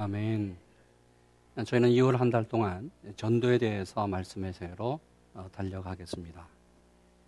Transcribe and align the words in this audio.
아멘. 0.00 0.56
저희는 1.66 1.90
2월 1.90 2.16
한 2.16 2.30
달 2.30 2.48
동안 2.48 2.90
전도에 3.16 3.58
대해서 3.58 4.06
말씀의 4.06 4.54
세로 4.54 4.98
어, 5.34 5.46
달려가겠습니다. 5.52 6.48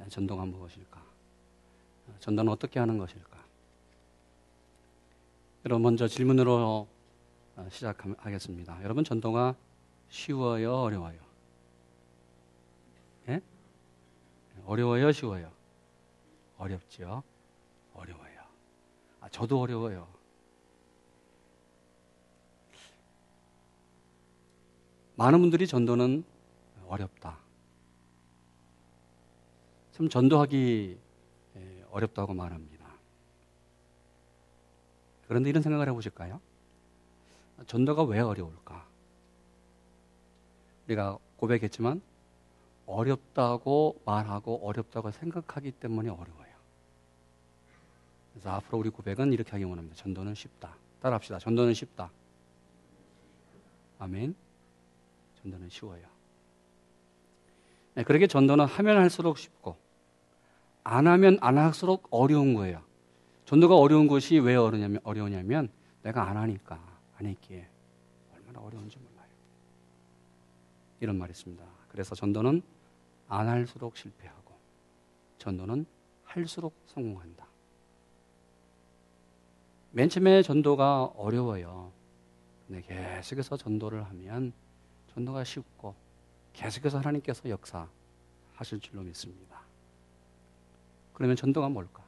전도가 0.08 0.46
무엇일까? 0.46 1.04
전도는 2.20 2.50
어떻게 2.50 2.80
하는 2.80 2.96
것일까? 2.96 3.44
여러분 5.66 5.82
먼저 5.82 6.08
질문으로 6.08 6.88
어, 7.56 7.68
시작하겠습니다. 7.70 8.82
여러분 8.82 9.04
전도가 9.04 9.54
쉬워요, 10.08 10.74
어려워요? 10.74 11.20
예? 13.28 13.42
어려워요, 14.64 15.12
쉬워요? 15.12 15.52
어렵죠. 16.56 17.22
어려워요. 17.92 18.40
아, 19.20 19.28
저도 19.28 19.60
어려워요. 19.60 20.21
많은 25.16 25.40
분들이 25.40 25.66
전도는 25.66 26.24
어렵다. 26.86 27.38
참 29.92 30.08
전도하기 30.08 30.98
어렵다고 31.90 32.34
말합니다. 32.34 32.86
그런데 35.28 35.50
이런 35.50 35.62
생각을 35.62 35.88
해보실까요? 35.88 36.40
전도가 37.66 38.02
왜 38.04 38.20
어려울까? 38.20 38.86
우리가 40.86 41.18
고백했지만 41.36 42.02
어렵다고 42.86 44.00
말하고 44.04 44.66
어렵다고 44.66 45.10
생각하기 45.10 45.72
때문에 45.72 46.10
어려워요. 46.10 46.52
그래서 48.32 48.50
앞으로 48.50 48.78
우리 48.78 48.90
고백은 48.90 49.32
이렇게 49.32 49.52
하기 49.52 49.64
원합니다. 49.64 49.96
전도는 49.96 50.34
쉽다. 50.34 50.74
따라합시다. 51.00 51.38
전도는 51.38 51.74
쉽다. 51.74 52.10
아멘. 53.98 54.34
전도는 55.42 55.68
쉬워요. 55.68 56.02
네, 57.94 58.04
그렇게 58.04 58.26
전도는 58.26 58.64
하면 58.64 58.96
할수록 58.96 59.38
쉽고 59.38 59.76
안 60.84 61.06
하면 61.06 61.38
안 61.40 61.58
할수록 61.58 62.08
어려운 62.10 62.54
거예요. 62.54 62.82
전도가 63.44 63.76
어려운 63.76 64.06
것이 64.08 64.38
왜 64.38 64.56
어려냐면, 64.56 65.00
어려우냐면 65.04 65.68
내가 66.02 66.28
안 66.28 66.36
하니까 66.36 66.80
안 67.16 67.26
했기에 67.26 67.68
얼마나 68.34 68.60
어려운지 68.60 68.98
몰라요. 68.98 69.28
이런 71.00 71.18
말이 71.18 71.30
있습니다. 71.30 71.62
그래서 71.88 72.14
전도는 72.14 72.62
안 73.28 73.48
할수록 73.48 73.96
실패하고 73.96 74.54
전도는 75.38 75.86
할수록 76.24 76.74
성공한다. 76.86 77.46
맨 79.90 80.08
처음에 80.08 80.42
전도가 80.42 81.04
어려워요. 81.16 81.92
근데 82.66 82.82
계속해서 82.82 83.58
전도를 83.58 84.04
하면 84.04 84.52
전도가 85.14 85.44
쉽고 85.44 85.94
계속해서 86.52 86.98
하나님께서 86.98 87.48
역사하실 87.48 88.80
줄로 88.80 89.02
믿습니다. 89.02 89.60
그러면 91.12 91.36
전도가 91.36 91.68
뭘까? 91.68 92.04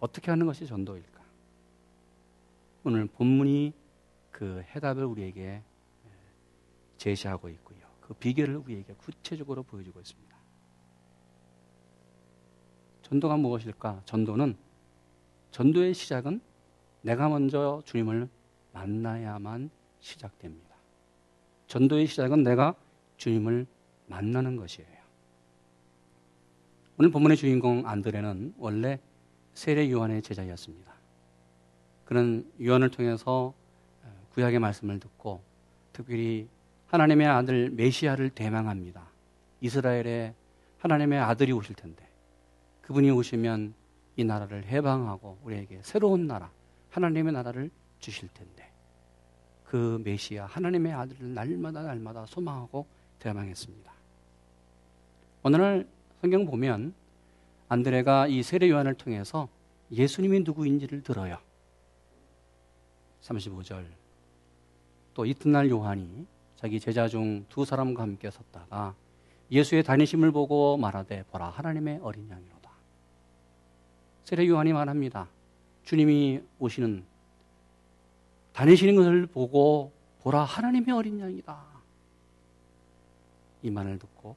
어떻게 0.00 0.30
하는 0.30 0.46
것이 0.46 0.66
전도일까? 0.66 1.18
오늘 2.84 3.06
본문이 3.06 3.72
그 4.30 4.62
해답을 4.74 5.04
우리에게 5.04 5.62
제시하고 6.96 7.48
있고요. 7.50 7.78
그 8.00 8.14
비결을 8.14 8.56
우리에게 8.56 8.94
구체적으로 8.94 9.62
보여주고 9.62 10.00
있습니다. 10.00 10.36
전도가 13.02 13.36
무엇일까? 13.36 14.02
전도는 14.04 14.56
전도의 15.50 15.94
시작은 15.94 16.40
내가 17.02 17.28
먼저 17.28 17.82
주님을 17.84 18.28
만나야만 18.72 19.70
시작됩니다. 20.00 20.67
전도의 21.68 22.06
시작은 22.06 22.42
내가 22.42 22.74
주님을 23.18 23.66
만나는 24.06 24.56
것이에요. 24.56 24.88
오늘 26.98 27.10
본문의 27.10 27.36
주인공 27.36 27.86
안드레는 27.86 28.54
원래 28.58 28.98
세례 29.54 29.90
요한의 29.90 30.22
제자였습니다. 30.22 30.92
그는 32.04 32.50
요한을 32.60 32.90
통해서 32.90 33.54
구약의 34.30 34.58
말씀을 34.58 34.98
듣고 34.98 35.42
특별히 35.92 36.48
하나님의 36.86 37.26
아들 37.26 37.70
메시아를 37.70 38.30
대망합니다. 38.30 39.06
이스라엘에 39.60 40.34
하나님의 40.78 41.18
아들이 41.18 41.52
오실 41.52 41.74
텐데 41.74 42.08
그분이 42.82 43.10
오시면 43.10 43.74
이 44.16 44.24
나라를 44.24 44.64
해방하고 44.64 45.38
우리에게 45.42 45.80
새로운 45.82 46.26
나라, 46.26 46.50
하나님의 46.90 47.32
나라를 47.34 47.70
주실 48.00 48.28
텐데 48.32 48.67
그 49.68 50.00
메시아 50.02 50.46
하나님의 50.46 50.92
아들을 50.94 51.34
날마다 51.34 51.82
날마다 51.82 52.24
소망하고 52.24 52.86
대망했습니다. 53.18 53.92
어느 55.42 55.56
날 55.56 55.86
성경 56.22 56.46
보면 56.46 56.94
안드레가 57.68 58.28
이 58.28 58.42
세례 58.42 58.70
요한을 58.70 58.94
통해서 58.94 59.48
예수님이 59.92 60.40
누구인지를 60.40 61.02
들어요. 61.02 61.38
35절. 63.22 63.84
또 65.12 65.26
이튿날 65.26 65.68
요한이 65.68 66.26
자기 66.56 66.80
제자 66.80 67.06
중 67.06 67.44
두 67.50 67.64
사람과 67.66 68.02
함께 68.02 68.30
섰다가 68.30 68.94
예수의 69.50 69.82
다니심을 69.82 70.32
보고 70.32 70.78
말하되 70.78 71.24
보라 71.30 71.50
하나님의 71.50 72.00
어린 72.02 72.28
양이로다. 72.30 72.70
세례 74.24 74.48
요한이 74.48 74.72
말합니다. 74.72 75.28
주님이 75.84 76.40
오시는 76.58 77.04
다니시는 78.58 78.96
것을 78.96 79.26
보고 79.26 79.92
보라 80.22 80.42
하나님의 80.42 80.92
어린 80.92 81.20
양이다. 81.20 81.62
이 83.62 83.70
말을 83.70 84.00
듣고 84.00 84.34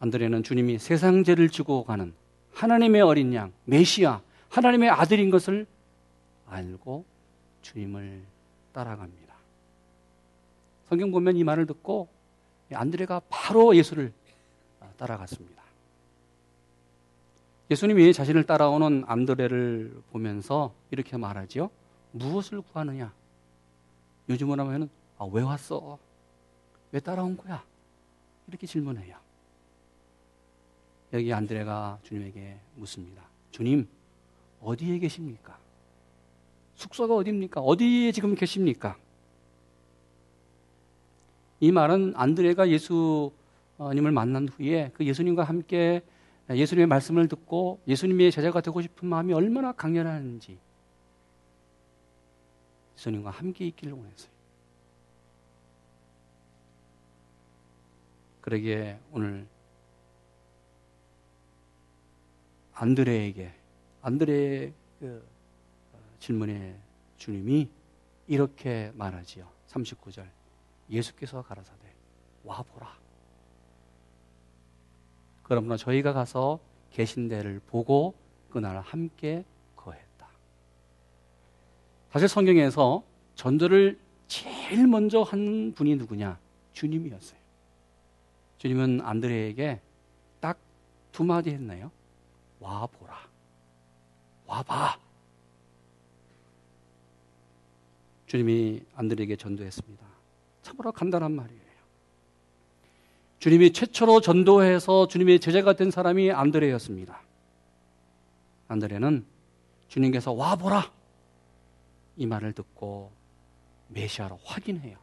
안드레는 0.00 0.42
주님이 0.42 0.80
세상 0.80 1.22
죄를 1.22 1.48
지고 1.48 1.84
가는 1.84 2.12
하나님의 2.54 3.02
어린 3.02 3.32
양, 3.34 3.52
메시아, 3.66 4.20
하나님의 4.48 4.90
아들인 4.90 5.30
것을 5.30 5.64
알고 6.48 7.04
주님을 7.62 8.24
따라갑니다. 8.72 9.36
성경 10.88 11.12
보면 11.12 11.36
이 11.36 11.44
말을 11.44 11.66
듣고 11.66 12.08
안드레가 12.72 13.22
바로 13.28 13.76
예수를 13.76 14.12
따라갔습니다. 14.96 15.62
예수님이 17.70 18.12
자신을 18.12 18.42
따라오는 18.42 19.04
안드레를 19.06 20.02
보면서 20.10 20.74
이렇게 20.90 21.16
말하지요. 21.16 21.70
무엇을 22.18 22.62
구하느냐? 22.62 23.12
요즘으로 24.28 24.64
하면은 24.64 24.88
아, 25.18 25.24
왜 25.30 25.42
왔어? 25.42 25.98
왜 26.92 27.00
따라온 27.00 27.36
거야? 27.36 27.64
이렇게 28.48 28.66
질문해요. 28.66 29.16
여기 31.12 31.32
안드레가 31.32 31.98
주님에게 32.02 32.58
묻습니다. 32.74 33.22
주님, 33.50 33.88
어디에 34.60 34.98
계십니까? 34.98 35.58
숙소가 36.74 37.14
어디입니까? 37.14 37.60
어디에 37.60 38.12
지금 38.12 38.34
계십니까? 38.34 38.96
이 41.60 41.72
말은 41.72 42.12
안드레가 42.16 42.68
예수님을 42.68 44.12
만난 44.12 44.48
후에 44.48 44.90
그 44.94 45.04
예수님과 45.06 45.44
함께 45.44 46.02
예수님의 46.50 46.86
말씀을 46.86 47.28
듣고 47.28 47.80
예수님의 47.88 48.30
제자가 48.30 48.60
되고 48.60 48.80
싶은 48.82 49.08
마음이 49.08 49.32
얼마나 49.32 49.72
강렬한지 49.72 50.58
예수님과 52.96 53.30
함께 53.30 53.66
있기를 53.68 53.92
원했어요. 53.92 54.30
그러기에 58.40 58.98
오늘 59.10 59.46
안드레에게 62.72 63.52
안드레의 64.02 64.72
그 65.00 65.28
어, 65.92 65.98
질문에 66.20 66.78
주님이 67.16 67.68
이렇게 68.28 68.92
말하지요. 68.94 69.48
39절. 69.68 70.28
예수께서 70.90 71.42
가라사대 71.42 71.92
와 72.44 72.62
보라. 72.62 72.96
그러므로 75.42 75.76
저희가 75.76 76.12
가서 76.12 76.60
계신 76.90 77.28
데를 77.28 77.60
보고 77.66 78.14
그날 78.50 78.80
함께 78.80 79.44
사실 82.16 82.28
성경에서 82.28 83.02
전도를 83.34 83.98
제일 84.26 84.86
먼저 84.86 85.20
한 85.20 85.74
분이 85.74 85.96
누구냐? 85.96 86.38
주님이었어요. 86.72 87.38
주님은 88.56 89.02
안드레에게 89.02 89.82
딱 90.40 90.56
두 91.12 91.24
마디 91.24 91.50
했나요? 91.50 91.90
와 92.58 92.86
보라. 92.86 93.14
와 94.46 94.62
봐. 94.62 94.98
주님이 98.24 98.80
안드레에게 98.94 99.36
전도했습니다. 99.36 100.06
참으로 100.62 100.92
간단한 100.92 101.32
말이에요. 101.32 101.60
주님이 103.40 103.74
최초로 103.74 104.22
전도해서 104.22 105.06
주님의 105.08 105.40
제자가 105.40 105.74
된 105.74 105.90
사람이 105.90 106.32
안드레였습니다. 106.32 107.20
안드레는 108.68 109.26
주님께서 109.88 110.32
와 110.32 110.56
보라. 110.56 110.95
이 112.16 112.26
말을 112.26 112.52
듣고 112.52 113.12
메시아로 113.88 114.38
확인해요. 114.44 114.98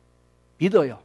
믿어요. 0.57 1.01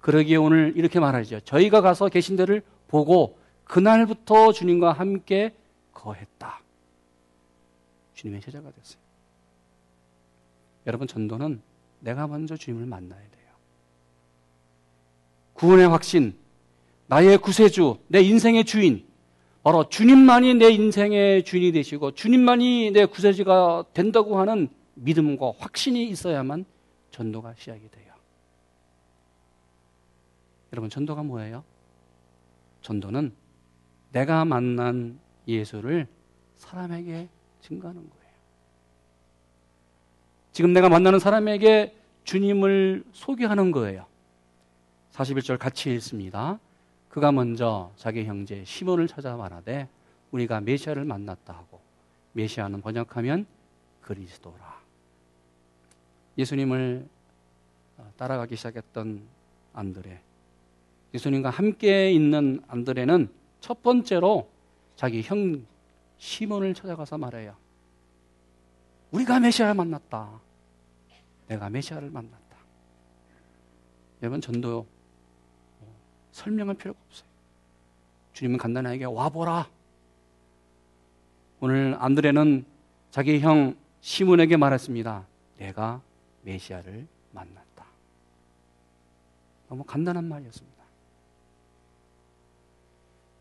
그러기에 0.00 0.36
오늘 0.36 0.72
이렇게 0.76 1.00
말하죠. 1.00 1.40
저희가 1.40 1.80
가서 1.80 2.08
계신 2.08 2.36
데를 2.36 2.62
보고 2.88 3.38
그날부터 3.64 4.52
주님과 4.52 4.92
함께 4.92 5.54
거했다. 5.92 6.60
주님의 8.14 8.40
제자가 8.40 8.70
됐어요. 8.70 9.00
여러분, 10.86 11.08
전도는 11.08 11.60
내가 12.00 12.26
먼저 12.26 12.56
주님을 12.56 12.86
만나야 12.86 13.20
돼요. 13.20 13.46
구원의 15.54 15.88
확신, 15.88 16.36
나의 17.08 17.38
구세주, 17.38 17.98
내 18.08 18.20
인생의 18.20 18.64
주인, 18.64 19.04
바로 19.62 19.88
주님만이 19.88 20.54
내 20.54 20.70
인생의 20.70 21.42
주인이 21.42 21.72
되시고 21.72 22.12
주님만이 22.12 22.92
내 22.92 23.04
구세주가 23.04 23.86
된다고 23.92 24.38
하는 24.38 24.68
믿음과 24.96 25.52
확신이 25.58 26.08
있어야만 26.08 26.64
전도가 27.10 27.54
시작이 27.54 27.88
돼요. 27.90 28.12
여러분, 30.72 30.90
전도가 30.90 31.22
뭐예요? 31.22 31.64
전도는 32.82 33.32
내가 34.12 34.44
만난 34.44 35.18
예수를 35.46 36.06
사람에게 36.56 37.28
증거하는 37.62 38.00
거예요. 38.08 38.26
지금 40.52 40.72
내가 40.72 40.88
만나는 40.88 41.18
사람에게 41.18 41.94
주님을 42.24 43.04
소개하는 43.12 43.70
거예요. 43.70 44.06
41절 45.12 45.58
같이 45.58 45.92
읽습니다. 45.94 46.58
그가 47.08 47.32
먼저 47.32 47.92
자기 47.96 48.24
형제 48.24 48.64
시몬을 48.64 49.06
찾아 49.06 49.36
말하되 49.36 49.88
우리가 50.30 50.60
메시아를 50.60 51.04
만났다 51.04 51.54
하고 51.54 51.80
메시아는 52.32 52.82
번역하면 52.82 53.46
그리스도라. 54.02 54.85
예수님을 56.38 57.08
따라가기 58.16 58.56
시작했던 58.56 59.22
안드레. 59.72 60.20
예수님과 61.14 61.50
함께 61.50 62.10
있는 62.12 62.62
안드레는 62.68 63.28
첫 63.60 63.82
번째로 63.82 64.48
자기 64.96 65.22
형 65.22 65.64
시몬을 66.18 66.74
찾아가서 66.74 67.18
말해요. 67.18 67.56
우리가 69.10 69.40
메시아를 69.40 69.74
만났다. 69.74 70.40
내가 71.48 71.70
메시아를 71.70 72.10
만났다. 72.10 72.56
여러분 74.22 74.40
전도 74.40 74.86
설명할 76.32 76.74
필요가 76.76 76.98
없어요. 77.06 77.28
주님은 78.32 78.58
간단하게 78.58 79.04
와보라. 79.04 79.68
오늘 81.60 81.96
안드레는 81.98 82.66
자기 83.10 83.40
형 83.40 83.76
시몬에게 84.00 84.56
말했습니다. 84.58 85.26
내가 85.58 86.02
메시아를 86.46 87.06
만났다. 87.32 87.84
너무 89.68 89.84
간단한 89.84 90.24
말이었습니다. 90.24 90.76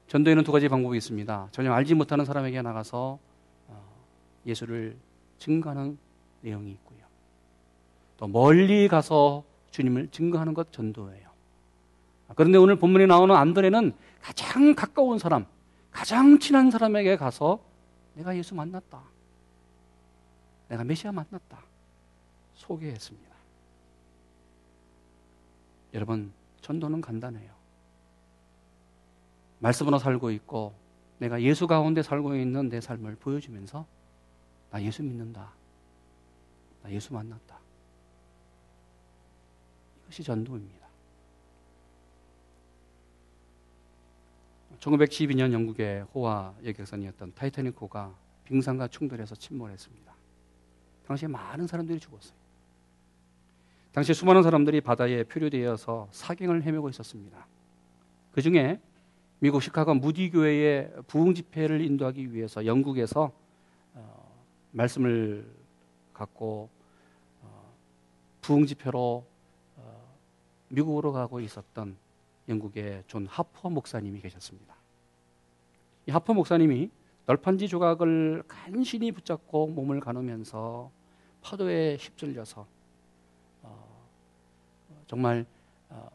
전도에는 0.07 0.44
두 0.44 0.52
가지 0.52 0.68
방법이 0.68 0.98
있습니다. 0.98 1.50
전혀 1.52 1.72
알지 1.72 1.94
못하는 1.94 2.25
사람에게 2.25 2.62
나가서 2.62 3.19
어, 3.68 4.06
예수를 4.46 4.98
증거하는 5.38 5.98
내용이 6.42 6.72
있고요. 6.72 7.06
또 8.18 8.28
멀리 8.28 8.88
가서 8.88 9.44
주님을 9.72 10.10
증거하는 10.10 10.54
것 10.54 10.72
전도예요. 10.72 11.30
그런데 12.36 12.57
오늘 12.57 12.75
본문에 12.78 13.06
나오는 13.06 13.36
안드레는 13.36 13.94
가장 14.22 14.74
가까운 14.74 15.19
사람, 15.19 15.46
가장 15.92 16.40
친한 16.40 16.72
사람에게 16.72 17.18
가서 17.18 17.60
내가 18.16 18.36
예수 18.36 18.56
만났다. 18.56 19.02
내가 20.69 20.84
메시아 20.84 21.12
만났다. 21.12 21.75
소개했습니다. 22.65 23.35
여러분, 25.94 26.33
전도는 26.62 27.01
간단해요. 27.01 27.53
말씀으로 29.59 29.97
살고 29.97 30.31
있고 30.31 30.73
내가 31.19 31.41
예수 31.41 31.67
가운데 31.67 32.01
살고 32.01 32.35
있는 32.35 32.69
내 32.69 32.81
삶을 32.81 33.15
보여주면서 33.15 33.85
나 34.71 34.81
예수 34.81 35.03
믿는다. 35.03 35.53
나 36.83 36.91
예수 36.91 37.13
만났다. 37.13 37.59
이것이 40.03 40.23
전도입니다. 40.23 40.85
1912년 44.79 45.53
영국의 45.53 46.03
호화 46.13 46.53
여객선이었던 46.63 47.33
타이타닉호가 47.33 48.13
빙산과 48.44 48.89
충돌해서 48.89 49.33
침몰했습니다. 49.35 50.13
당시에 51.07 51.27
많은 51.27 51.65
사람들이 51.65 52.00
죽었어요. 52.00 52.44
당시 53.95 54.13
수많은 54.13 54.44
사람들이 54.44 54.81
바다에 54.81 55.24
표류되어서 55.24 56.09
사경을 56.12 56.63
헤매고 56.63 56.89
있었습니다. 56.89 57.47
그 58.33 58.42
중에 58.42 58.77
미국 59.39 59.63
시카고 59.63 59.94
무디 59.94 60.30
교회의 60.31 60.92
부흥 61.07 61.33
집회를 61.33 61.80
인도하기 61.80 62.33
위해서 62.33 62.65
영국에서 62.65 63.31
어, 63.94 64.44
말씀을 64.71 65.50
갖고 66.12 66.68
어, 67.42 67.74
부흥 68.42 68.65
집회로 68.65 69.25
어, 69.77 70.15
미국으로 70.68 71.13
가고 71.13 71.39
있었던 71.39 71.95
영국의 72.50 73.06
존 73.07 73.25
하퍼 73.27 73.69
목사님이 73.69 74.19
계셨습니다. 74.19 74.75
이 76.07 76.12
하퍼 76.12 76.33
목사님이 76.33 76.89
널판지 77.27 77.69
조각을 77.69 78.44
간신히 78.45 79.13
붙잡고 79.13 79.68
몸을 79.68 80.01
가누면서 80.01 80.92
파도에 81.42 81.95
휩쓸려서 81.95 82.62
어, 82.62 82.75
정말 85.07 85.46
어, 85.90 86.10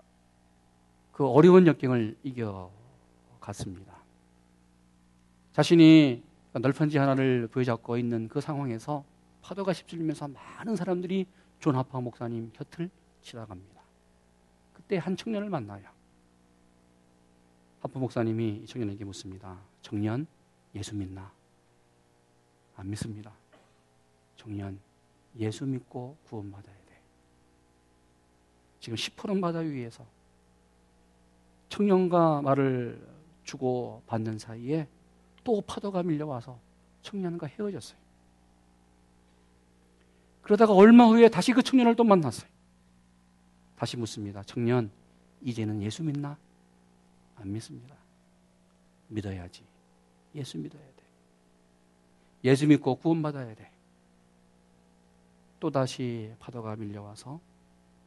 그 1.13 1.27
어려운 1.27 1.67
역경을 1.67 2.17
이겨 2.23 2.71
갔습니다. 3.41 3.95
자신이 5.53 6.23
널판지 6.53 6.99
하나를 6.99 7.49
부여잡고 7.49 7.97
있는 7.97 8.29
그 8.29 8.41
상황에서 8.41 9.05
파도가 9.43 9.73
휩쓸리면서 9.73 10.29
많은 10.29 10.77
사람들이 10.77 11.27
존 11.59 11.77
하퍼 11.77 12.01
목사님 12.01 12.51
곁을 12.53 12.91
지나갑니다. 13.23 13.81
그때 14.73 14.97
한 14.97 15.17
청년을 15.17 15.51
만나요. 15.51 15.89
하퍼 17.81 17.99
목사님이 17.99 18.61
이 18.63 18.67
청년에게 18.67 19.05
묻습니다. 19.05 19.59
청년, 19.83 20.27
예수 20.75 20.95
믿나? 20.95 21.33
안 22.77 22.91
믿습니다. 22.91 23.33
청년, 24.37 24.79
예수 25.39 25.67
믿고 25.67 26.17
구원받아야 26.25 26.75
돼. 26.75 26.80
지금 28.81 28.97
10푸른 28.97 29.41
바다 29.41 29.61
위에서 29.61 30.05
청년과 31.69 32.43
말을 32.43 33.01
주고 33.45 34.03
받는 34.07 34.39
사이에 34.39 34.89
또 35.45 35.61
파도가 35.61 36.03
밀려와서 36.03 36.59
청년과 37.03 37.47
헤어졌어요. 37.47 37.99
그러다가 40.43 40.73
얼마 40.73 41.05
후에 41.07 41.29
다시 41.29 41.53
그 41.53 41.63
청년을 41.63 41.95
또 41.95 42.05
만났어요. 42.05 42.51
다시 43.77 43.97
묻습니다. 43.97 44.43
청년, 44.43 44.91
이제는 45.43 45.83
예수 45.83 46.03
믿나? 46.03 46.37
안 47.37 47.53
믿습니다. 47.53 47.95
믿어야지. 49.09 49.65
예수 50.35 50.59
믿어야 50.59 50.83
돼. 50.83 51.05
예수 52.45 52.67
믿고 52.67 52.97
구원받아야 52.97 53.55
돼. 53.55 53.71
또다시 55.61 56.35
파도가 56.39 56.77
밀려와서 56.77 57.41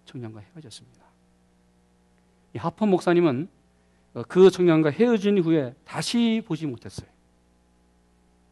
청년과 0.05 0.41
헤어졌습니다. 0.41 1.03
이 2.55 2.57
하퍼 2.57 2.85
목사님은 2.85 3.49
그 4.27 4.49
청년과 4.49 4.91
헤어진 4.91 5.39
후에 5.39 5.73
다시 5.85 6.43
보지 6.45 6.67
못했어요. 6.67 7.09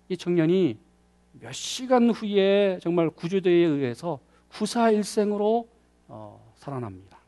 이 0.10 0.17
청년이 0.17 0.77
몇 1.34 1.53
시간 1.53 2.10
후에 2.10 2.79
정말 2.81 3.10
구조대에 3.10 3.53
의해서 3.53 4.20
구사일생으로 4.50 5.67
어, 6.08 6.53
살아납니다. 6.55 7.20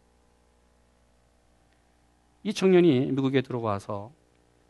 이 2.43 2.53
청년이 2.53 3.11
미국에 3.11 3.41
들어와서 3.41 4.11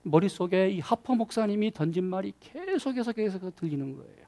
머릿속에 0.04 0.70
이 0.70 0.80
하퍼 0.80 1.16
목사님이 1.16 1.72
던진 1.72 2.04
말이 2.04 2.34
계속해서 2.40 3.14
계속 3.14 3.56
들리는 3.56 3.96
거예요. 3.96 4.24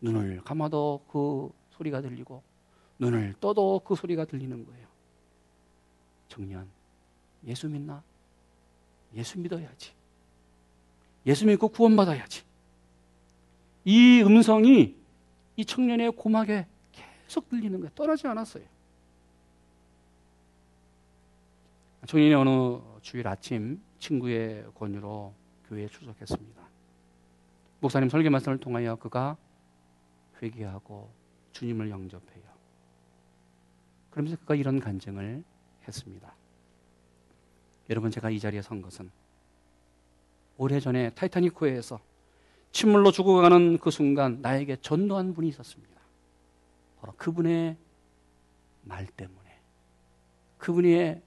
눈을 0.00 0.42
감아도 0.44 1.00
그 1.10 1.50
소리가 1.70 2.00
들리고 2.02 2.42
눈을 2.98 3.34
떠도 3.40 3.80
그 3.84 3.94
소리가 3.94 4.24
들리는 4.24 4.64
거예요. 4.66 4.86
청년, 6.28 6.68
예수 7.46 7.68
믿나? 7.68 8.02
예수 9.14 9.38
믿어야지. 9.38 9.92
예수 11.26 11.46
믿고 11.46 11.68
구원받아야지. 11.68 12.42
이 13.84 14.22
음성이 14.22 14.96
이 15.56 15.64
청년의 15.64 16.12
고막에 16.12 16.66
계속 16.92 17.48
들리는 17.48 17.78
거예요. 17.78 17.90
떠나지 17.94 18.26
않았어요. 18.26 18.64
청년이 22.06 22.34
어느 22.34 22.80
주일 23.02 23.26
아침 23.28 23.80
친구의 23.98 24.66
권유로 24.74 25.34
교회에 25.68 25.88
출석했습니다. 25.88 26.62
목사님 27.80 28.08
설교 28.08 28.30
말씀을 28.30 28.58
통하여 28.58 28.96
그가 28.96 29.36
회개하고 30.42 31.10
주님을 31.52 31.90
영접해요. 31.90 32.47
그러면서 34.10 34.36
그가 34.38 34.54
이런 34.54 34.80
간증을 34.80 35.44
했습니다. 35.86 36.34
여러분 37.90 38.10
제가 38.10 38.30
이 38.30 38.38
자리에 38.38 38.62
선 38.62 38.82
것은 38.82 39.10
오래전에 40.58 41.10
타이타닉 41.10 41.60
호에서 41.60 42.00
침몰로 42.72 43.12
죽어가는 43.12 43.78
그 43.78 43.90
순간 43.90 44.40
나에게 44.42 44.76
전도한 44.80 45.34
분이 45.34 45.48
있었습니다. 45.48 45.98
바로 47.00 47.14
그분의 47.16 47.76
말 48.82 49.06
때문에, 49.06 49.60
그분의 50.58 51.22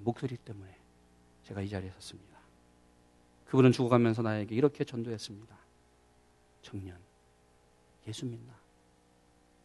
목소리 0.00 0.36
때문에 0.36 0.76
제가 1.44 1.62
이 1.62 1.68
자리에 1.68 1.90
섰습니다. 1.92 2.36
그분은 3.46 3.72
죽어가면서 3.72 4.22
나에게 4.22 4.54
이렇게 4.54 4.84
전도했습니다. 4.84 5.56
청년, 6.62 6.98
예수 8.06 8.26
믿나? 8.26 8.52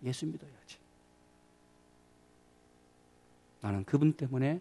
예수 0.03 0.25
믿어야지. 0.27 0.77
나는 3.62 3.84
그분 3.86 4.13
때문에 4.13 4.60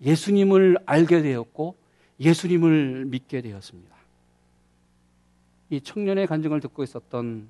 예수님을 0.00 0.78
알게 0.86 1.22
되었고 1.22 1.76
예수님을 2.18 3.06
믿게 3.06 3.42
되었습니다. 3.42 3.94
이 5.70 5.80
청년의 5.80 6.26
간증을 6.26 6.60
듣고 6.60 6.82
있었던 6.82 7.48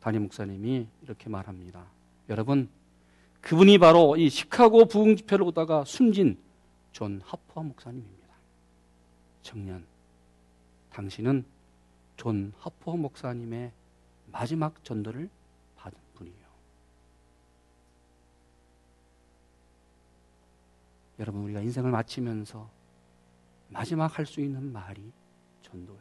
담임 0.00 0.22
목사님이 0.22 0.86
이렇게 1.02 1.28
말합니다. 1.28 1.84
여러분, 2.28 2.68
그분이 3.40 3.78
바로 3.78 4.16
이 4.16 4.28
시카고 4.28 4.86
부흥 4.86 5.16
집회를 5.16 5.44
오다가 5.44 5.84
숨진 5.84 6.38
존 6.92 7.20
하퍼 7.24 7.62
목사님입니다. 7.62 8.18
청년, 9.42 9.84
당신은 10.90 11.44
존 12.16 12.52
하퍼 12.58 12.96
목사님의 12.96 13.70
마지막 14.32 14.82
전도를 14.84 15.28
받은 15.76 15.98
분이에요. 16.14 16.48
여러분, 21.18 21.42
우리가 21.42 21.60
인생을 21.60 21.90
마치면서 21.90 22.70
마지막 23.68 24.18
할 24.18 24.24
수 24.26 24.40
있는 24.40 24.72
말이 24.72 25.12
전도예요. 25.62 25.98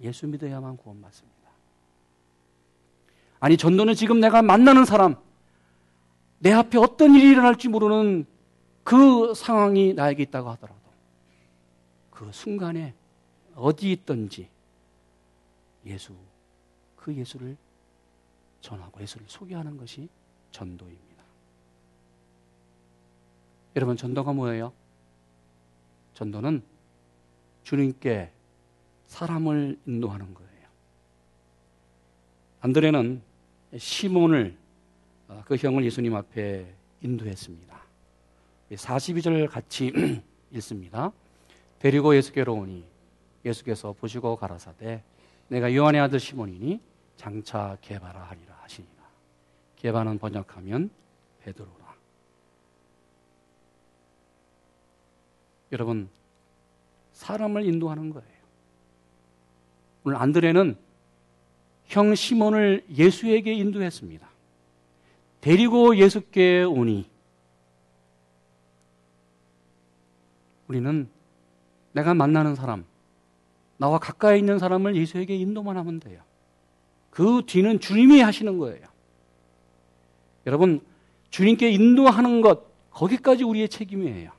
예수 0.00 0.26
믿어야만 0.26 0.76
구원받습니다. 0.76 1.34
아니, 3.40 3.56
전도는 3.56 3.94
지금 3.94 4.20
내가 4.20 4.42
만나는 4.42 4.84
사람, 4.84 5.16
내 6.38 6.52
앞에 6.52 6.78
어떤 6.78 7.14
일이 7.14 7.28
일어날지 7.30 7.68
모르는 7.68 8.26
그 8.82 9.34
상황이 9.34 9.94
나에게 9.94 10.24
있다고 10.24 10.50
하더라도 10.50 10.80
그 12.10 12.30
순간에 12.32 12.94
어디 13.54 13.92
있든지 13.92 14.48
예수, 15.86 16.14
그 16.96 17.14
예수를 17.14 17.56
전하고 18.60 19.00
예수를 19.00 19.26
소개하는 19.28 19.76
것이 19.76 20.08
전도입니다. 20.50 21.13
여러분, 23.76 23.96
전도가 23.96 24.32
뭐예요? 24.32 24.72
전도는 26.14 26.62
주님께 27.64 28.30
사람을 29.06 29.78
인도하는 29.86 30.32
거예요. 30.32 30.68
안드레는 32.60 33.22
시몬을 33.76 34.56
어, 35.28 35.42
그 35.46 35.56
형을 35.56 35.84
예수님 35.84 36.14
앞에 36.14 36.72
인도했습니다. 37.02 37.82
42절 38.70 39.48
같이 39.48 39.92
읽습니다. 40.52 41.12
데리고 41.78 42.16
예수께로 42.16 42.54
오니 42.54 42.84
예수께서 43.44 43.92
보시고 43.92 44.36
가라사대 44.36 45.02
내가 45.48 45.74
요한의 45.74 46.00
아들 46.00 46.18
시몬이니 46.18 46.80
장차 47.16 47.76
개바라 47.80 48.22
하리라 48.22 48.56
하시니라. 48.62 48.94
개바는 49.76 50.18
번역하면 50.18 50.90
베드로라. 51.42 51.83
여러분, 55.74 56.08
사람을 57.12 57.66
인도하는 57.66 58.10
거예요. 58.10 58.28
오늘 60.04 60.18
안드레는 60.18 60.76
형 61.86 62.14
시몬을 62.14 62.84
예수에게 62.90 63.52
인도했습니다. 63.52 64.28
데리고 65.40 65.96
예수께 65.96 66.62
오니 66.62 67.10
우리는 70.68 71.08
내가 71.90 72.14
만나는 72.14 72.54
사람, 72.54 72.84
나와 73.76 73.98
가까이 73.98 74.38
있는 74.38 74.60
사람을 74.60 74.94
예수에게 74.94 75.36
인도만 75.36 75.76
하면 75.76 75.98
돼요. 75.98 76.22
그 77.10 77.42
뒤는 77.46 77.80
주님이 77.80 78.20
하시는 78.20 78.58
거예요. 78.58 78.86
여러분, 80.46 80.80
주님께 81.30 81.70
인도하는 81.70 82.42
것, 82.42 82.62
거기까지 82.90 83.42
우리의 83.42 83.68
책임이에요. 83.68 84.33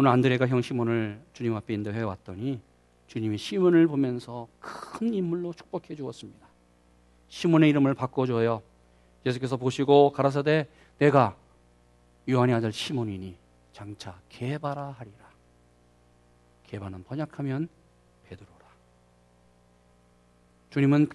오늘 0.00 0.12
안드레가 0.12 0.46
형 0.46 0.62
시몬을 0.62 1.20
주님 1.32 1.56
앞에 1.56 1.74
인도해 1.74 2.02
왔더니 2.02 2.60
주님이 3.08 3.36
시몬을 3.36 3.88
보면서 3.88 4.46
큰 4.60 5.12
인물로 5.12 5.52
축복해 5.52 5.96
주었습니다. 5.96 6.46
시몬의 7.26 7.68
이름을 7.70 7.94
바꿔줘요. 7.94 8.62
예수께서 9.26 9.56
보시고 9.56 10.12
가라사대 10.12 10.68
내가 10.98 11.34
요한의 12.28 12.54
아들 12.54 12.72
시몬이니 12.72 13.34
장차 13.72 14.20
개바라 14.28 14.94
하리라. 14.96 15.18
개바는 16.68 17.02
번역하면 17.02 17.68
베드로라. 18.28 18.66
주님은 20.70 21.08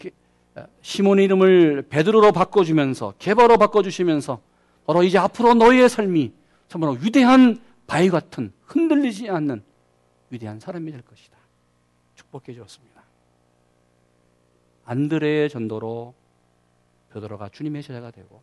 시몬의 0.82 1.24
이름을 1.24 1.86
베드로로 1.90 2.34
바꿔주면서 2.34 3.14
개바로 3.18 3.58
바꿔주시면서 3.58 4.42
바로 4.86 5.04
이제 5.04 5.18
앞으로 5.20 5.54
너희의 5.54 5.88
삶이 5.88 6.34
정말 6.68 6.98
위대한 7.02 7.62
바위 7.88 8.10
같은 8.10 8.52
흔들리지 8.74 9.30
않는 9.30 9.64
위대한 10.30 10.60
사람이 10.60 10.92
될 10.92 11.02
것이다. 11.04 11.38
축복해 12.16 12.54
주었습니다. 12.54 13.04
안드레의 14.86 15.50
전도로 15.50 16.14
베드로가 17.12 17.50
주님의 17.50 17.84
제자가 17.84 18.12
되고 18.12 18.42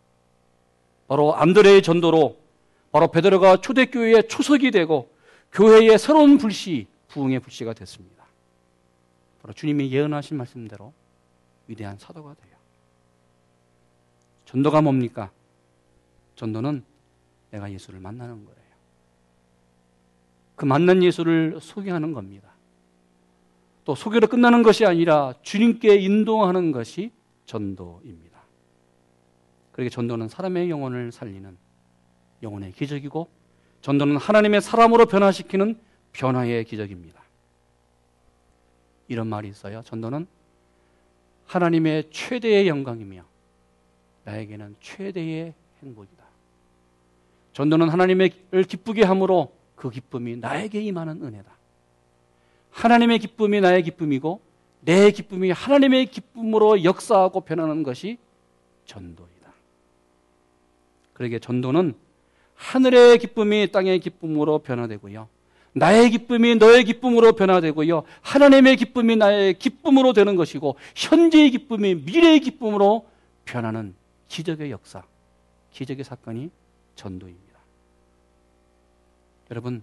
바로 1.09 1.35
안드레의 1.35 1.83
전도로 1.83 2.39
바로 2.93 3.09
베드로가 3.09 3.61
초대교회의 3.61 4.29
초석이 4.29 4.71
되고 4.71 5.13
교회의 5.53 5.99
새로운 5.99 6.39
불씨, 6.39 6.87
부흥의 7.09 7.41
불씨가 7.41 7.75
됐습니다. 7.75 8.25
바로 9.43 9.53
주님이 9.53 9.91
예언하신 9.91 10.37
말씀대로 10.37 10.93
위대한 11.67 11.99
사도가 11.99 12.35
돼요. 12.35 12.57
전도가 14.45 14.81
뭡니까? 14.81 15.31
전도는 16.37 16.85
내가 17.51 17.71
예수를 17.73 18.01
만나는 18.01 18.45
거예요. 18.45 18.60
그 20.61 20.67
만난 20.67 21.03
예수를 21.03 21.57
소개하는 21.59 22.13
겁니다. 22.13 22.51
또 23.87 23.95
소개로 23.95 24.27
끝나는 24.27 24.63
것이 24.63 24.85
아니라 24.85 25.33
주님께 25.41 25.97
인도하는 25.97 26.71
것이 26.71 27.13
전도입니다. 27.47 28.43
그렇게 29.73 29.89
전도는 29.89 30.29
사람의 30.29 30.69
영혼을 30.69 31.13
살리는 31.13 31.57
영혼의 32.43 32.73
기적이고 32.73 33.31
전도는 33.81 34.19
하나님의 34.19 34.61
사람으로 34.61 35.07
변화시키는 35.07 35.81
변화의 36.13 36.67
기적입니다. 36.67 37.23
이런 39.09 39.29
말이 39.29 39.49
있어요. 39.49 39.81
전도는 39.81 40.27
하나님의 41.47 42.11
최대의 42.11 42.69
영광이며 42.69 43.25
나에게는 44.25 44.77
최대의 44.83 45.55
행복이다. 45.83 46.23
전도는 47.55 47.89
하나님을 47.89 48.31
기쁘게 48.69 49.05
함으로 49.05 49.59
그 49.81 49.89
기쁨이 49.89 50.37
나에게 50.37 50.79
임하는 50.83 51.23
은혜다. 51.23 51.51
하나님의 52.71 53.19
기쁨이 53.19 53.63
나의 53.63 53.83
기쁨이고 53.83 54.43
내 54.83 55.11
기쁨이 55.11 55.51
하나님의 55.51 56.07
기쁨으로 56.07 56.85
역사하고 56.85 57.41
변하는 57.41 57.83
것이 57.83 58.19
전도이다. 58.85 59.53
그러게 61.15 61.39
전도는 61.39 61.95
하늘의 62.57 63.19
기쁨이 63.21 63.73
땅의 63.73 64.01
기쁨으로 64.01 64.59
변화되고요. 64.59 65.29
나의 65.73 66.11
기쁨이 66.11 66.57
너의 66.57 66.85
기쁨으로 66.85 67.33
변화되고요. 67.33 68.03
하나님의 68.21 68.77
기쁨이 68.77 69.17
나의 69.17 69.55
기쁨으로 69.55 70.13
되는 70.13 70.37
것이고 70.37 70.77
현재의 70.95 71.53
기쁨이 71.53 71.95
미래의 71.95 72.41
기쁨으로 72.41 73.07
변하는 73.47 73.95
기적의 74.29 74.71
역사, 74.73 75.05
기적의 75.71 76.05
사건이 76.05 76.51
전도입니다. 76.97 77.50
여러분, 79.51 79.83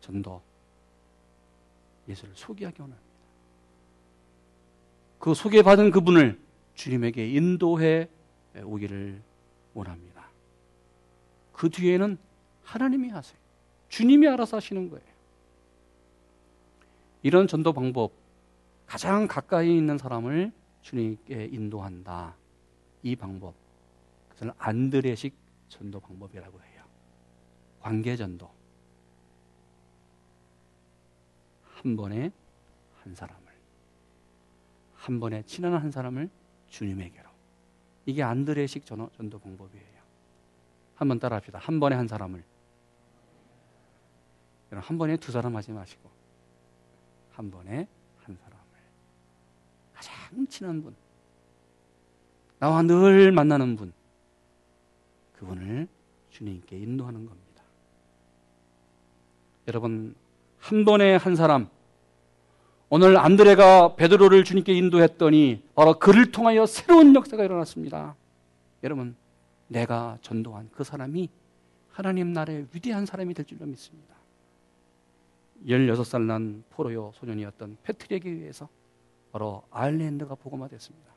전도 0.00 0.42
예수를 2.08 2.34
소개하기 2.36 2.80
원합니다. 2.80 3.04
그 5.18 5.32
소개받은 5.32 5.90
그분을 5.90 6.38
주님에게 6.74 7.26
인도해 7.30 8.08
오기를 8.62 9.22
원합니다. 9.72 10.28
그 11.52 11.70
뒤에는 11.70 12.18
하나님이 12.62 13.08
하세요. 13.08 13.38
주님이 13.88 14.28
알아서 14.28 14.58
하시는 14.58 14.90
거예요. 14.90 15.04
이런 17.22 17.48
전도 17.48 17.72
방법 17.72 18.12
가장 18.86 19.26
가까이 19.26 19.74
있는 19.74 19.96
사람을 19.96 20.52
주님께 20.82 21.48
인도한다. 21.52 22.36
이 23.02 23.16
방법. 23.16 23.54
그것을 24.28 24.52
안드레식 24.58 25.34
전도 25.68 26.00
방법이라고 26.00 26.60
해요. 26.60 26.73
관계 27.84 28.16
전도. 28.16 28.50
한 31.74 31.96
번에 31.96 32.32
한 33.02 33.14
사람을. 33.14 33.44
한 34.94 35.20
번에 35.20 35.42
친한 35.42 35.74
한 35.74 35.90
사람을 35.90 36.30
주님에게로. 36.68 37.28
이게 38.06 38.22
안드레식 38.22 38.86
전도, 38.86 39.10
전도 39.10 39.38
방법이에요. 39.38 40.00
한번 40.94 41.18
따라 41.18 41.36
합시다. 41.36 41.58
한 41.58 41.78
번에 41.78 41.94
한 41.94 42.08
사람을. 42.08 42.42
한 44.70 44.98
번에 44.98 45.18
두 45.18 45.30
사람 45.30 45.54
하지 45.54 45.70
마시고, 45.70 46.10
한 47.32 47.50
번에 47.50 47.86
한 48.22 48.34
사람을. 48.34 48.64
가장 49.92 50.46
친한 50.46 50.82
분. 50.82 50.96
나와 52.58 52.80
늘 52.80 53.30
만나는 53.30 53.76
분. 53.76 53.92
그분을 55.34 55.86
주님께 56.30 56.78
인도하는 56.78 57.26
겁니다. 57.26 57.43
여러분, 59.68 60.14
한 60.58 60.84
번에 60.84 61.16
한 61.16 61.36
사람, 61.36 61.68
오늘 62.90 63.16
안드레가 63.16 63.96
베드로를 63.96 64.44
주님께 64.44 64.72
인도했더니 64.74 65.62
바로 65.74 65.98
그를 65.98 66.30
통하여 66.30 66.66
새로운 66.66 67.14
역사가 67.14 67.44
일어났습니다. 67.44 68.14
여러분, 68.82 69.16
내가 69.68 70.18
전도한 70.20 70.70
그 70.72 70.84
사람이 70.84 71.28
하나님 71.90 72.32
나라의 72.32 72.66
위대한 72.72 73.06
사람이 73.06 73.34
될 73.34 73.46
줄로 73.46 73.66
믿습니다. 73.66 74.14
16살 75.66 76.22
난 76.22 76.62
포로요 76.70 77.12
소년이었던 77.14 77.78
패트릭에 77.82 78.30
의해서 78.30 78.68
바로 79.32 79.62
아일랜드가 79.70 80.34
복음화됐습니다. 80.34 81.10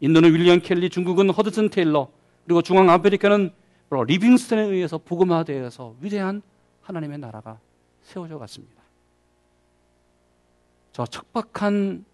인도는 0.00 0.32
윌리엄 0.32 0.60
켈리, 0.60 0.88
중국은 0.88 1.28
허드슨 1.28 1.68
테일러, 1.68 2.08
그리고 2.44 2.62
중앙 2.62 2.88
아메리카는 2.88 3.52
바로 3.90 4.04
리빙스턴에 4.04 4.62
의해서 4.62 4.96
복음화되어서 4.98 5.96
위대한 6.00 6.40
하나님의 6.82 7.18
나라가 7.18 7.58
세워져 8.02 8.38
갔습니다. 8.38 8.80
저 10.92 11.06
척박한 11.06 12.04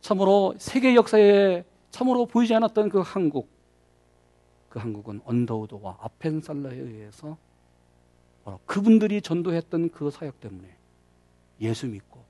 참으로 0.00 0.54
세계 0.58 0.94
역사에 0.94 1.64
참으로 1.90 2.26
보이지 2.26 2.54
않았던 2.54 2.88
그 2.88 3.00
한국, 3.00 3.48
그 4.68 4.78
한국은 4.78 5.20
언더우드와 5.24 5.98
아펜살러에 6.00 6.76
의해서 6.76 7.36
그분들이 8.66 9.22
전도했던 9.22 9.90
그 9.90 10.10
사역 10.10 10.40
때문에 10.40 10.76
예수 11.60 11.86
믿고 11.86 12.24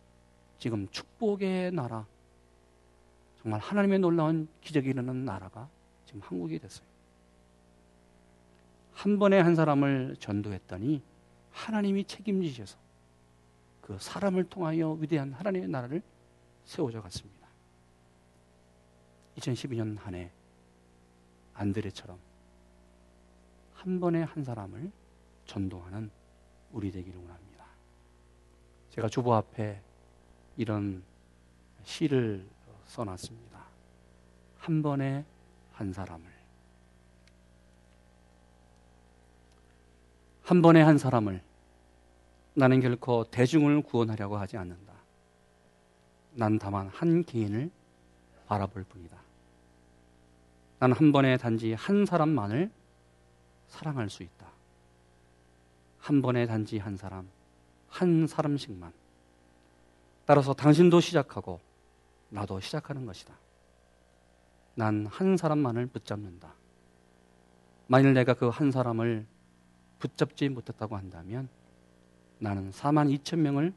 지금 0.58 0.88
축복의 0.90 1.72
나라, 1.72 2.06
정말 3.42 3.60
하나님의 3.60 3.98
놀라운 3.98 4.48
기적이 4.60 4.90
일어나는 4.90 5.24
나라가 5.24 5.68
지금 6.06 6.20
한국이 6.22 6.58
됐어요. 6.58 6.86
한 8.92 9.18
번에 9.18 9.40
한 9.40 9.54
사람을 9.54 10.16
전도했더니 10.20 11.02
하나님이 11.54 12.04
책임지셔서 12.04 12.76
그 13.80 13.96
사람을 13.98 14.44
통하여 14.44 14.90
위대한 14.92 15.32
하나님의 15.32 15.68
나라를 15.68 16.02
세워져 16.64 17.00
갔습니다. 17.02 17.48
2012년 19.38 19.98
한 19.98 20.14
해 20.14 20.30
안드레처럼 21.54 22.18
한 23.74 24.00
번에 24.00 24.22
한 24.22 24.42
사람을 24.42 24.90
전도하는 25.46 26.10
우리 26.72 26.90
되기를 26.90 27.20
원합니다. 27.20 27.64
제가 28.90 29.08
주보 29.08 29.34
앞에 29.34 29.80
이런 30.56 31.02
시를 31.84 32.44
써놨습니다. 32.86 33.64
한 34.58 34.82
번에 34.82 35.24
한 35.72 35.92
사람을 35.92 36.33
한 40.44 40.62
번에 40.62 40.82
한 40.82 40.98
사람을 40.98 41.42
나는 42.54 42.80
결코 42.80 43.24
대중을 43.24 43.82
구원하려고 43.82 44.36
하지 44.36 44.56
않는다. 44.56 44.92
난 46.32 46.58
다만 46.58 46.88
한 46.88 47.24
개인을 47.24 47.70
바라볼 48.46 48.84
뿐이다. 48.84 49.16
난 50.80 50.92
한 50.92 51.12
번에 51.12 51.36
단지 51.38 51.72
한 51.72 52.04
사람만을 52.04 52.70
사랑할 53.68 54.10
수 54.10 54.22
있다. 54.22 54.46
한 55.98 56.20
번에 56.20 56.46
단지 56.46 56.78
한 56.78 56.96
사람, 56.96 57.28
한 57.88 58.26
사람씩만. 58.26 58.92
따라서 60.26 60.52
당신도 60.52 61.00
시작하고 61.00 61.60
나도 62.28 62.60
시작하는 62.60 63.06
것이다. 63.06 63.34
난 64.74 65.06
한 65.06 65.36
사람만을 65.36 65.86
붙잡는다. 65.86 66.52
만일 67.86 68.12
내가 68.12 68.34
그 68.34 68.50
한 68.50 68.70
사람을 68.70 69.26
붙잡지 70.04 70.50
못했다고 70.50 70.98
한다면 70.98 71.48
나는 72.38 72.70
4만 72.72 73.10
2천 73.16 73.38
명을 73.38 73.72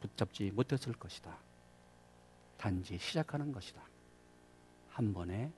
붙잡지 0.00 0.50
못했을 0.50 0.92
것이다. 0.92 1.38
단지 2.56 2.98
시작하는 2.98 3.52
것이다. 3.52 3.80
한 4.90 5.14
번에 5.14 5.52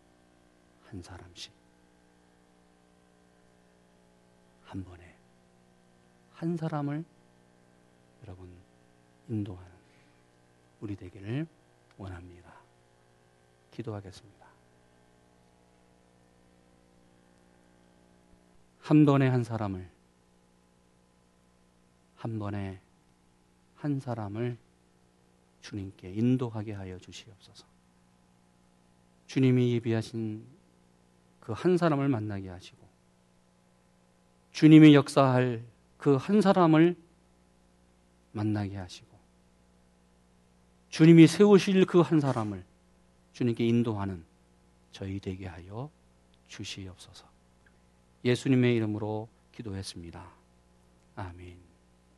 한 0.90 1.02
사람씩. 1.02 1.50
한 4.64 4.84
번에 4.84 5.16
한 6.34 6.54
사람을 6.58 7.02
여러분 8.22 8.50
인도하는 9.30 9.72
우리 10.82 10.96
되기를 10.96 11.46
원합니다. 11.96 12.52
기도하겠습니다. 13.70 14.46
한 18.80 19.06
번에 19.06 19.28
한 19.28 19.42
사람을 19.42 19.99
한 22.20 22.38
번에 22.38 22.78
한 23.76 23.98
사람을 23.98 24.58
주님께 25.62 26.12
인도하게 26.12 26.74
하여 26.74 26.98
주시옵소서. 26.98 27.66
주님이 29.26 29.72
예비하신 29.74 30.44
그 31.40 31.52
한 31.54 31.78
사람을 31.78 32.08
만나게 32.08 32.50
하시고 32.50 32.78
주님이 34.52 34.94
역사할 34.94 35.64
그 35.96 36.16
한 36.18 36.42
사람을 36.42 36.94
만나게 38.32 38.76
하시고 38.76 39.08
주님이 40.90 41.26
세우실 41.26 41.86
그 41.86 42.02
한 42.02 42.20
사람을 42.20 42.64
주님께 43.32 43.66
인도하는 43.66 44.24
저희 44.92 45.20
되게 45.20 45.46
하여 45.46 45.90
주시옵소서. 46.48 47.26
예수님의 48.26 48.76
이름으로 48.76 49.26
기도했습니다. 49.52 50.30
아멘. 51.16 51.69